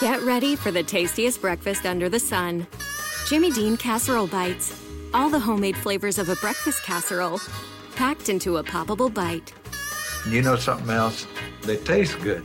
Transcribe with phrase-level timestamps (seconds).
[0.00, 2.66] Get ready for the tastiest breakfast under the sun.
[3.28, 4.76] Jimmy Dean casserole bites.
[5.14, 7.40] All the homemade flavors of a breakfast casserole,
[7.94, 9.52] packed into a poppable bite.
[10.28, 11.28] You know something else?
[11.62, 12.44] They taste good.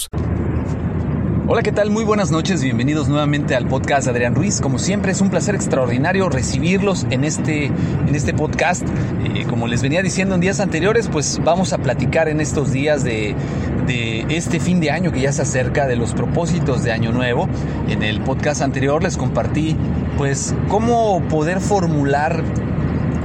[1.47, 1.89] Hola, ¿qué tal?
[1.89, 4.61] Muy buenas noches, bienvenidos nuevamente al podcast Adrián Ruiz.
[4.61, 8.83] Como siempre, es un placer extraordinario recibirlos en este, en este podcast.
[9.35, 13.03] Eh, como les venía diciendo en días anteriores, pues vamos a platicar en estos días
[13.03, 13.35] de,
[13.85, 17.49] de este fin de año que ya se acerca, de los propósitos de Año Nuevo.
[17.89, 19.75] En el podcast anterior les compartí,
[20.17, 22.43] pues, cómo poder formular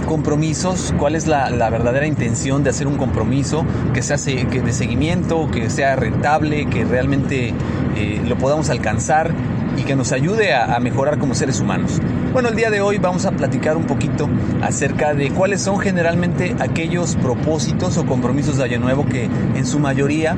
[0.06, 5.50] compromisos, cuál es la, verdadera intención de hacer un compromiso que sea que de seguimiento,
[5.50, 7.52] que sea rentable, que realmente
[7.96, 9.34] eh, lo podamos alcanzar
[9.76, 12.00] y que nos ayude a, a, mejorar como seres humanos.
[12.32, 14.28] Bueno, el día de hoy vamos a platicar un poquito
[14.62, 19.78] acerca de cuáles son generalmente aquellos propósitos o compromisos de Año Nuevo que en su
[19.78, 20.34] mayoría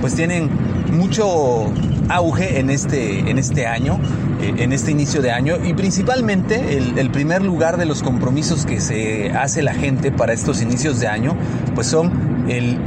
[0.00, 0.50] pues tienen
[0.92, 1.72] mucho
[2.08, 3.98] auge en este, en este año,
[4.40, 8.66] eh, en este inicio de año y principalmente el, el, primer lugar de los compromisos
[8.66, 11.36] que se hace la gente para estos inicios de año
[11.74, 12.78] pues son el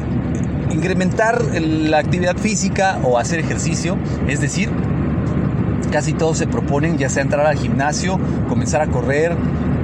[0.72, 3.98] incrementar la actividad física o hacer ejercicio,
[4.28, 4.70] es decir,
[5.92, 8.20] casi todos se proponen ya sea entrar al gimnasio,
[8.50, 9.36] comenzar a correr,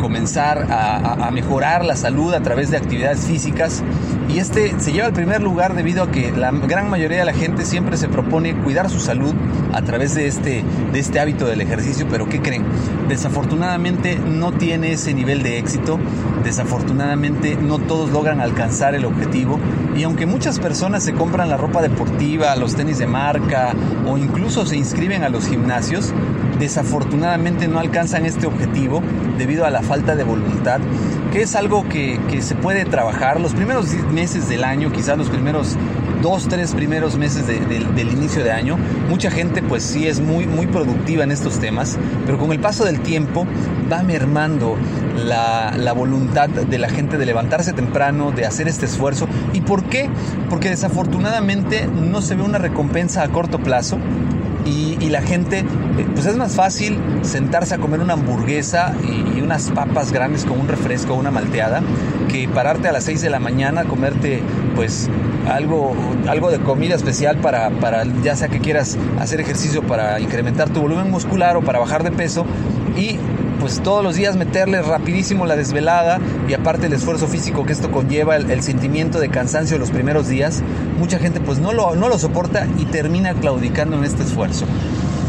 [0.01, 3.83] comenzar a, mejorar la salud a través de actividades físicas.
[4.27, 7.33] Y este se lleva al primer lugar debido a que la gran mayoría de la
[7.33, 9.33] gente siempre se propone cuidar su salud
[9.73, 12.07] a través de este, de este hábito del ejercicio.
[12.09, 12.65] Pero ¿qué creen?
[13.07, 15.99] Desafortunadamente no tiene ese nivel de éxito.
[16.43, 19.59] Desafortunadamente no todos logran alcanzar el objetivo.
[19.95, 23.73] Y aunque muchas personas se compran la ropa deportiva, los tenis de marca
[24.07, 26.13] o incluso se inscriben a los gimnasios,
[26.61, 29.01] desafortunadamente no alcanzan este objetivo
[29.37, 30.79] debido a la falta de voluntad,
[31.33, 35.29] que es algo que, que, se puede trabajar los primeros meses del año, quizás los
[35.29, 35.75] primeros
[36.21, 38.77] dos, tres primeros meses de, de, del inicio de año.
[39.09, 42.85] Mucha gente pues sí es muy, muy productiva en estos temas, pero con el paso
[42.85, 43.47] del tiempo
[43.91, 44.77] va mermando
[45.17, 49.27] la, la voluntad de la gente de levantarse temprano, de hacer este esfuerzo.
[49.53, 50.09] ¿Y por qué?
[50.47, 53.97] Porque desafortunadamente no se ve una recompensa a corto plazo
[54.65, 55.65] y, y, la gente,
[56.13, 60.59] pues es más fácil sentarse a comer una hamburguesa y, y, unas papas grandes con
[60.59, 61.81] un refresco una malteada
[62.31, 64.41] que pararte a las 6 de la mañana, comerte
[64.75, 65.09] pues
[65.49, 65.95] algo,
[66.27, 70.81] algo de comida especial para, para ya sea que quieras hacer ejercicio para incrementar tu
[70.81, 72.45] volumen muscular o para bajar de peso
[72.97, 73.17] y
[73.59, 76.19] pues todos los días meterle rapidísimo la desvelada
[76.49, 80.63] y aparte el esfuerzo físico que esto conlleva, el, sentimiento de cansancio los primeros días,
[80.97, 84.65] mucha gente pues no lo, no lo soporta y termina claudicando en este esfuerzo.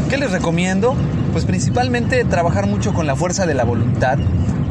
[0.09, 0.95] ¿Qué les recomiendo?
[1.31, 4.17] Pues principalmente trabajar mucho con la fuerza de la voluntad.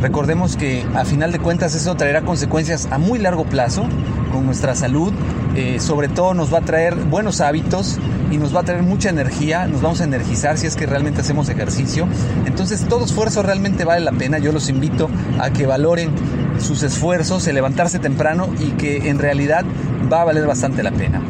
[0.03, 3.87] Recordemos que a final de cuentas eso traerá consecuencias a muy largo plazo
[4.33, 5.13] con nuestra salud.
[5.55, 8.01] Eh, sobre todo nos va a traer buenos hábitos
[8.33, 11.21] y nos va a traer mucha energía, nos vamos a energizar si es que realmente
[11.21, 12.09] hacemos ejercicio.
[12.47, 14.39] Entonces todo esfuerzo realmente vale la pena.
[14.39, 15.09] Yo los invito
[15.39, 16.11] a que valoren
[16.59, 19.65] sus esfuerzos, el levantarse temprano y que en realidad
[20.13, 21.23] va a valer bastante la pena.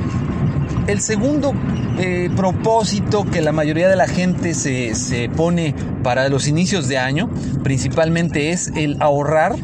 [0.87, 1.53] El segundo
[1.99, 6.99] eh, propósito que la mayoría de la gente se, se pone para los inicios de
[6.99, 7.29] año
[7.63, 9.57] principalmente es el ahorrar,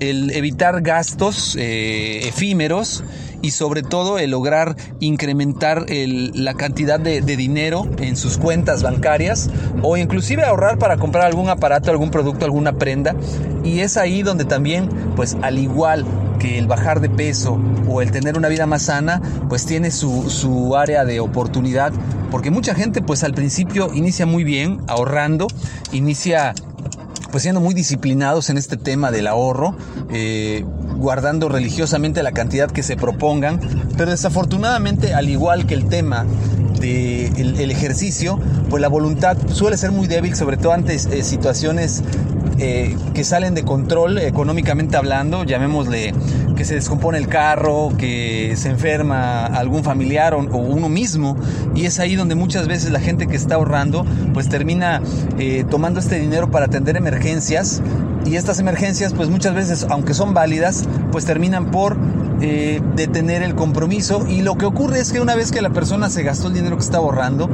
[0.00, 3.04] el evitar gastos eh, efímeros
[3.42, 9.50] y sobre todo el lograr incrementar la cantidad de, de, dinero en sus cuentas bancarias
[9.82, 13.16] o inclusive ahorrar para comprar algún aparato, algún producto, alguna prenda.
[13.64, 16.04] Y es ahí donde también, pues al igual
[16.42, 17.56] que el bajar de peso
[17.88, 21.92] o el tener una vida más sana, pues tiene su, su área de oportunidad.
[22.32, 25.46] Porque mucha gente pues al principio inicia muy bien ahorrando,
[25.92, 26.52] inicia
[27.30, 29.76] pues siendo muy disciplinados en este tema del ahorro,
[30.10, 30.64] eh,
[30.96, 33.58] guardando religiosamente la cantidad que se propongan,
[33.96, 36.26] pero desafortunadamente, al igual que el tema
[36.78, 38.38] del el ejercicio,
[38.68, 42.02] pues la voluntad suele ser muy débil, sobre todo ante eh, situaciones
[42.64, 46.14] eh, que salen de control económicamente hablando, llamémosle
[46.54, 51.36] que se descompone el carro, que se enferma algún familiar o, uno mismo,
[51.74, 55.02] y es ahí donde muchas veces la gente que está ahorrando pues termina
[55.40, 57.82] eh, tomando este dinero para atender emergencias
[58.24, 61.96] y estas emergencias pues muchas veces aunque son válidas pues terminan por
[62.44, 65.70] eh, de tener el compromiso y lo que ocurre es que una vez que la
[65.70, 67.48] persona se gastó el dinero que está ahorrando,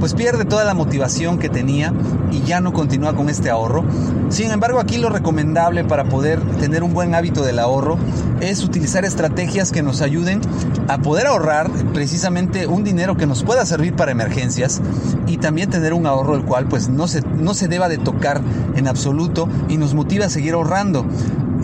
[0.00, 1.94] pues pierde toda la motivación que tenía
[2.32, 3.84] y ya no continúa con este ahorro.
[4.30, 7.98] Sin embargo, aquí lo recomendable para poder tener un buen hábito del ahorro
[8.40, 10.40] es utilizar estrategias que nos ayuden
[10.88, 14.80] a poder ahorrar precisamente un dinero que nos pueda servir para emergencias
[15.28, 18.40] y también tener un ahorro el cual pues no se, no se deba de tocar
[18.74, 21.06] en absoluto y nos motiva a seguir ahorrando.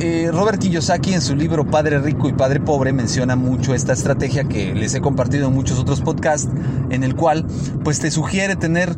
[0.01, 4.45] Eh, Robert Kiyosaki en su libro Padre Rico y Padre Pobre menciona mucho esta estrategia
[4.45, 6.49] que les he compartido en muchos otros podcasts,
[6.91, 7.45] en el cual
[7.83, 8.95] pues te sugiere tener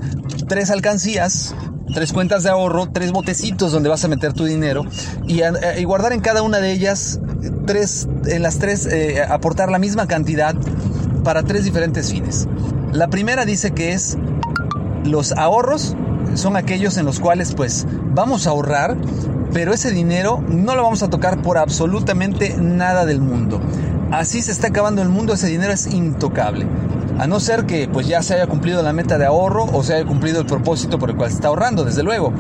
[0.47, 1.55] tres alcancías,
[1.95, 4.85] tres cuentas de ahorro, tres botecitos donde vas a meter tu dinero
[5.27, 5.41] y,
[5.85, 7.19] guardar en cada una de ellas
[7.67, 10.55] tres, en las tres eh, aportar la misma cantidad
[11.25, 12.47] para tres diferentes fines.
[12.93, 14.19] La primera dice que es
[15.05, 15.97] los ahorros
[16.35, 18.99] son aquellos en los cuales pues vamos a ahorrar
[19.53, 23.61] pero ese dinero no lo vamos a tocar por absolutamente nada del mundo.
[24.11, 26.67] Así se está acabando el mundo, ese dinero es intocable.
[27.19, 29.95] A no ser que pues ya se haya cumplido la meta de ahorro o se
[29.95, 32.33] haya cumplido el propósito por el cual se está ahorrando, desde luego.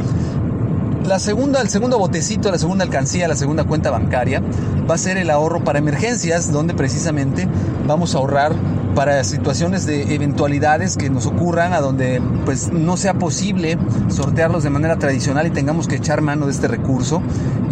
[1.04, 4.42] La segunda, el segundo botecito, la segunda alcancía, la segunda cuenta bancaria
[4.88, 7.48] va a ser el ahorro para emergencias, donde precisamente
[7.86, 8.52] vamos a ahorrar
[8.94, 13.78] para situaciones de eventualidades que nos ocurran a donde pues no sea posible
[14.08, 17.22] sortearlos de manera tradicional y tengamos que echar mano de este recurso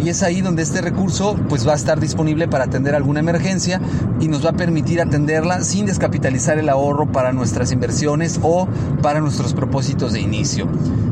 [0.03, 3.81] y es ahí donde este recurso pues va a estar disponible para atender alguna emergencia
[4.19, 8.67] y nos va a permitir atenderla sin descapitalizar el ahorro para nuestras inversiones o
[9.01, 10.67] para nuestros propósitos de inicio.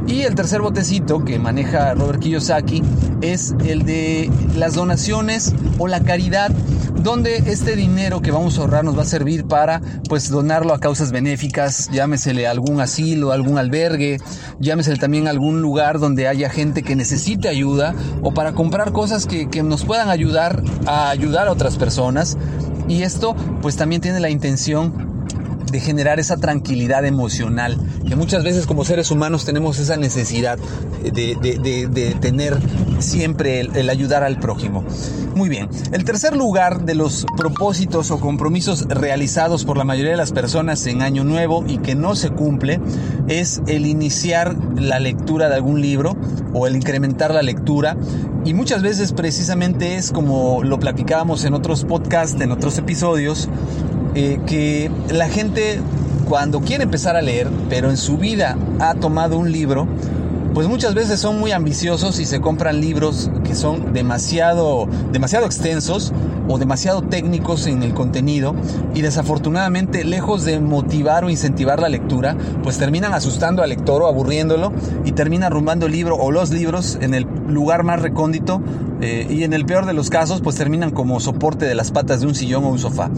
[0.07, 2.81] Y el tercer botecito que maneja Robert Kiyosaki
[3.21, 6.49] es el de las donaciones o la caridad
[7.03, 10.79] donde este dinero que vamos a ahorrar nos va a servir para pues donarlo a
[10.79, 14.19] causas benéficas, llámesele algún asilo, algún albergue,
[14.59, 17.93] llámesele también algún lugar donde haya gente que necesite ayuda
[18.23, 22.37] o para comprar cosas que, que nos puedan ayudar a ayudar a otras personas.
[22.87, 25.16] Y esto pues también tiene la intención
[25.71, 27.77] de generar esa tranquilidad emocional,
[28.07, 30.57] que muchas veces como seres humanos tenemos esa necesidad
[31.03, 32.57] de, tener
[32.99, 34.83] siempre el, ayudar al prójimo.
[35.35, 40.17] Muy bien, el tercer lugar de los propósitos o compromisos realizados por la mayoría de
[40.17, 42.79] las personas en Año Nuevo y que no se cumple
[43.27, 46.17] es el iniciar la lectura de algún libro
[46.53, 47.97] o el incrementar la lectura
[48.47, 53.49] y muchas veces precisamente es como lo platicábamos en otros podcasts, en otros episodios,
[54.45, 55.79] que la gente
[56.27, 59.87] cuando quiere empezar a leer, pero en su vida ha tomado un libro,
[60.53, 66.13] pues muchas veces son muy ambiciosos y se compran libros que son demasiado, demasiado extensos
[66.49, 68.55] o demasiado técnicos en el contenido
[68.95, 74.07] y desafortunadamente lejos de motivar o incentivar la lectura, pues terminan asustando al lector o
[74.07, 74.73] aburriéndolo
[75.05, 78.61] y termina arrumbando el libro o los libros en el lugar más recóndito
[78.99, 82.21] eh, y en el peor de los casos pues terminan como soporte de las patas
[82.21, 83.11] de un sillón o un sofá.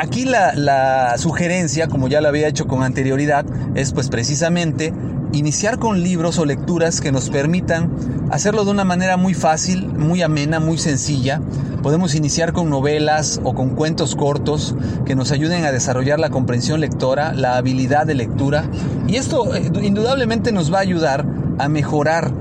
[0.00, 3.44] Aquí la, sugerencia, como ya lo había hecho con anterioridad,
[3.74, 4.94] es pues precisamente
[5.34, 7.90] iniciar con libros o lecturas que nos permitan
[8.30, 11.42] hacerlo de una manera muy fácil, muy amena, muy sencilla.
[11.82, 16.80] Podemos iniciar con novelas o con cuentos cortos que nos ayuden a desarrollar la comprensión
[16.80, 18.64] lectora, la habilidad de lectura
[19.06, 21.26] y esto eh, indudablemente nos va a ayudar
[21.58, 22.32] a mejorar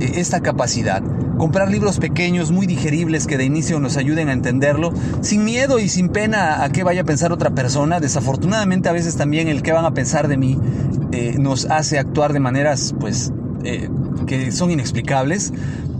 [0.00, 1.02] esta capacidad
[1.38, 5.88] comprar libros pequeños, muy digeribles, que de inicio nos ayuden a entenderlo, sin miedo y
[5.88, 8.00] sin pena a qué vaya a pensar otra persona.
[8.00, 10.58] Desafortunadamente a veces también el qué van a pensar de mí
[11.12, 13.32] eh, nos hace actuar de maneras pues
[13.64, 13.88] eh,
[14.26, 15.52] que son inexplicables.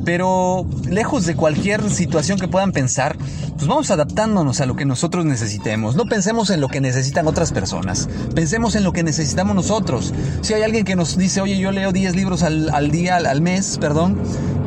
[0.08, 3.18] Pero lejos de cualquier situación que puedan pensar,
[3.56, 5.96] pues vamos adaptándonos a lo que nosotros necesitemos.
[5.96, 8.08] No pensemos en lo que necesitan otras personas.
[8.34, 10.14] Pensemos en lo que necesitamos nosotros.
[10.40, 13.42] Si hay alguien que nos dice, oye, yo leo 10 libros al, al día, al
[13.42, 14.18] mes, perdón,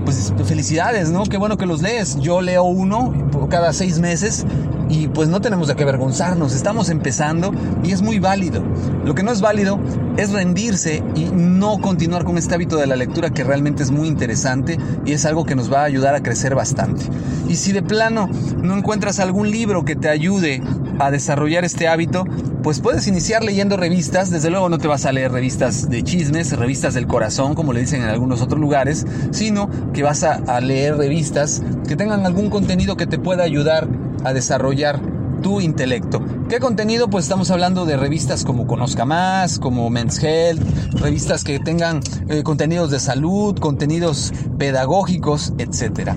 [0.06, 1.24] pues felicidades, ¿no?
[1.24, 2.20] Qué bueno que los lees.
[2.20, 3.12] Yo leo uno
[3.50, 4.46] cada seis meses
[4.92, 8.62] y pues no tenemos de qué avergonzarnos, estamos empezando y es muy válido.
[9.06, 9.80] Lo que no es válido
[10.18, 14.10] es rendirse y no continuar con este hábito de la lectura que realmente es muy
[14.10, 17.06] interesante y es algo que nos va a ayudar a crecer bastante.
[17.48, 20.62] Y si de plano no encuentras algún libro que te ayude
[21.00, 22.26] a desarrollar este hábito,
[22.64, 24.30] pues puedes iniciar leyendo revistas.
[24.30, 27.82] Desde luego no te vas a leer revistas de chismes, revistas del corazón, como le
[27.82, 32.96] dicen en algunos otros lugares, sino que vas a, leer revistas que tengan algún contenido
[32.96, 33.88] que te pueda ayudar
[34.24, 35.00] a desarrollar
[35.42, 36.24] tu intelecto.
[36.50, 37.10] ¿Qué contenido?
[37.10, 40.62] Pues estamos hablando de revistas como Conozca Más, como Men's Health,
[41.00, 46.12] revistas que tengan eh, contenidos de salud, contenidos pedagógicos, etc.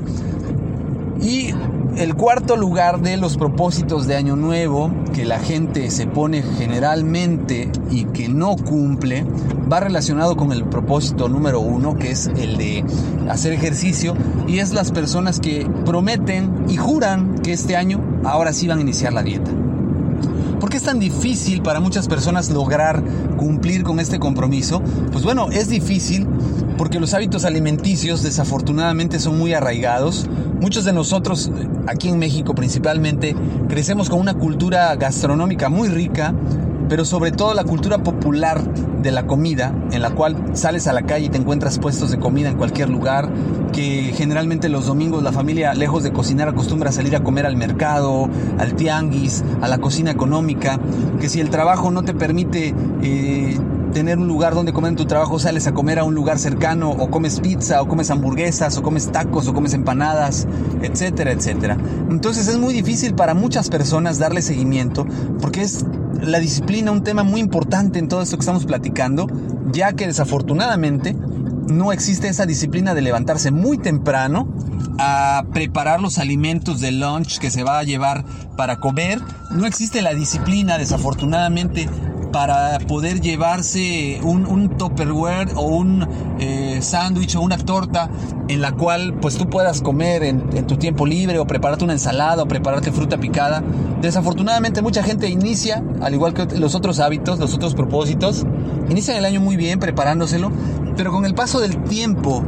[1.23, 1.55] Y
[1.97, 7.71] el cuarto lugar de los propósitos de Año Nuevo que la gente se pone generalmente
[7.91, 9.25] y que no cumple
[9.73, 12.85] va relacionado con el propósito número uno que es el de
[13.29, 14.15] hacer ejercicio
[14.49, 18.83] y es las personas que prometen y juran que este año ahora sí van a
[18.83, 19.51] iniciar la dieta.
[20.65, 23.03] ¿Por qué es tan difícil para muchas personas lograr
[23.37, 24.81] cumplir con este compromiso?
[25.13, 26.27] Pues bueno, es difícil
[26.79, 30.27] porque los hábitos alimenticios desafortunadamente son muy arraigados.
[30.65, 31.51] Muchos de nosotros,
[31.87, 33.37] aquí en México principalmente,
[33.69, 36.33] crecemos con una cultura gastronómica muy rica,
[36.89, 38.65] pero sobre todo la cultura popular
[39.03, 42.19] de la comida, en la cual sales a la calle y te encuentras puestos de
[42.19, 43.29] comida en cualquier lugar,
[43.75, 47.59] que generalmente los domingos la familia, lejos de cocinar, acostumbra a salir a comer al
[47.59, 50.81] mercado, al tianguis, a la cocina económica,
[51.21, 52.75] que si el trabajo no te permite...
[53.03, 53.59] Eh,
[53.95, 56.91] tener un lugar donde comer en tu trabajo, sales a comer a un lugar cercano,
[56.91, 60.47] o comes pizza, o comes hamburguesas, o comes tacos, o comes empanadas,
[60.83, 61.79] etcétera, etcétera.
[62.11, 65.07] Entonces es muy difícil para muchas personas darle seguimiento,
[65.41, 65.87] porque es
[66.21, 69.29] la disciplina un tema muy importante en todo esto que estamos platicando,
[69.73, 71.17] ya que desafortunadamente
[71.69, 74.53] no existe esa disciplina de levantarse muy temprano
[74.99, 78.25] a preparar los alimentos de lunch que se va a llevar
[78.57, 79.21] para comer.
[79.51, 81.89] No existe la disciplina, desafortunadamente,
[82.35, 86.05] para poder llevarse un, un Tupperware o un
[86.41, 88.11] eh, sándwich o una torta
[88.49, 92.43] en la cual pues tú puedas comer en, tu tiempo libre o prepararte una ensalada
[92.43, 93.63] o prepararte fruta picada.
[94.03, 98.45] Desafortunadamente mucha gente inicia, al igual que los otros hábitos, los otros propósitos,
[98.89, 100.51] inician el año muy bien preparándoselo,
[100.97, 102.43] pero con el paso del tiempo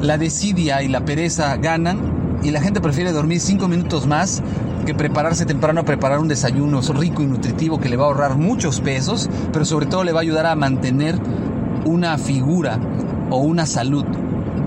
[0.00, 4.44] la desidia y la pereza ganan y la gente prefiere dormir cinco minutos más
[4.84, 8.80] que prepararse temprano preparar un desayuno rico y nutritivo que le va a ahorrar muchos
[8.80, 11.18] pesos, pero sobre todo le va a ayudar a mantener
[11.84, 12.78] una figura
[13.30, 14.04] o una salud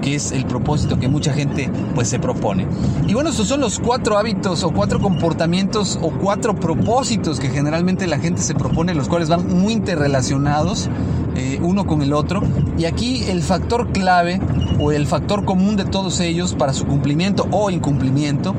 [0.02, 2.68] que es el propósito que mucha gente pues se propone.
[3.08, 8.08] Y bueno, estos son los cuatro hábitos o cuatro comportamientos o cuatro propósitos que generalmente
[8.08, 10.90] la gente se propone, los cuales van muy interrelacionados
[11.36, 12.42] eh, uno con el otro.
[12.78, 14.40] Y aquí el factor clave
[14.80, 18.54] o el factor común de todos ellos para su cumplimiento o incumplimiento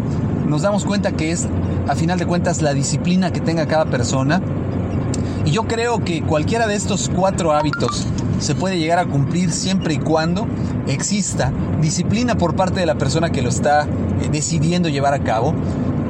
[0.49, 1.47] nos damos cuenta que es,
[1.87, 4.41] a final de cuentas, la disciplina que tenga cada persona.
[5.45, 8.07] Y yo creo que cualquiera de estos cuatro hábitos
[8.41, 10.47] se puede llegar a cumplir siempre y cuando
[10.87, 15.55] exista disciplina por parte de la persona que lo está eh, decidiendo llevar a cabo.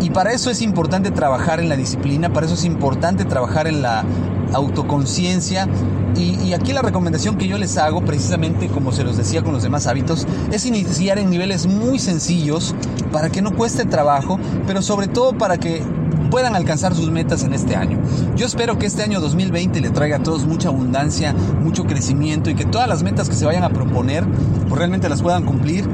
[0.01, 3.83] Y para eso es importante trabajar en la disciplina, para eso es importante trabajar en
[3.83, 4.05] la
[4.53, 5.69] autoconciencia.
[6.17, 9.63] Y, aquí la recomendación que yo les hago, precisamente como se los decía con los
[9.63, 12.75] demás hábitos, es iniciar en niveles muy sencillos
[13.13, 15.83] para que no cueste trabajo, pero sobre todo para que
[16.31, 17.99] puedan alcanzar sus metas en este año.
[18.37, 22.55] Yo espero que este año 2020 le traiga a todos mucha abundancia, mucho crecimiento y
[22.55, 24.25] que todas las metas que se vayan a proponer
[24.69, 25.89] pues realmente las puedan cumplir,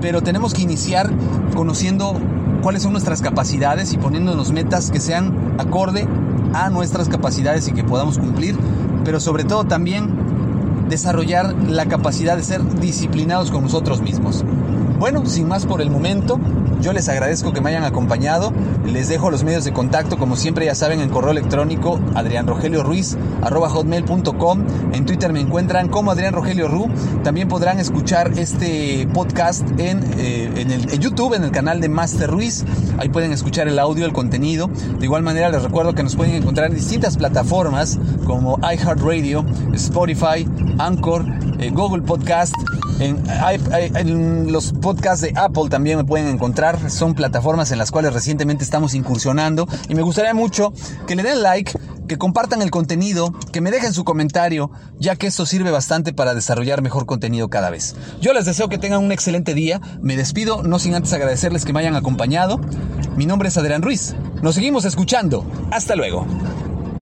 [0.00, 1.10] pero tenemos que iniciar
[1.54, 2.14] conociendo
[2.62, 6.06] cuáles son nuestras capacidades y poniéndonos metas que sean acorde
[6.54, 8.56] a nuestras capacidades y que podamos cumplir,
[9.04, 14.44] pero sobre todo también desarrollar la capacidad de ser disciplinados con nosotros mismos.
[14.98, 16.40] Bueno, sin más por el momento,
[16.80, 18.52] yo les agradezco que me hayan acompañado.
[18.84, 22.00] Les dejo los medios de contacto, como siempre ya saben, en correo electrónico
[23.68, 26.88] hotmail.com En Twitter me encuentran como Adrián Rogelio Ru.
[27.22, 32.30] También podrán escuchar este podcast en, eh, en, el, YouTube, en el canal de Master
[32.30, 32.64] Ruiz.
[32.98, 34.68] Ahí pueden escuchar el audio, el contenido.
[34.98, 40.48] De igual manera les recuerdo que nos pueden encontrar en distintas plataformas como iHeartRadio, Spotify,
[40.78, 41.24] Anchor,
[41.58, 42.54] eh, Google Podcast.
[43.00, 43.22] En,
[43.94, 46.90] en, los podcasts de Apple también me pueden encontrar.
[46.90, 49.68] Son plataformas en las cuales recientemente estamos incursionando.
[49.88, 50.72] Y me gustaría mucho
[51.06, 51.72] que le den like,
[52.08, 56.34] que compartan el contenido, que me dejen su comentario, ya que esto sirve bastante para
[56.34, 57.96] desarrollar mejor contenido cada vez.
[58.20, 59.80] Yo les deseo que tengan un excelente día.
[60.00, 62.58] Me despido, no sin antes agradecerles que me hayan acompañado.
[63.16, 64.14] Mi nombre es Adrián Ruiz.
[64.42, 65.44] Nos seguimos escuchando.
[65.70, 66.26] Hasta luego.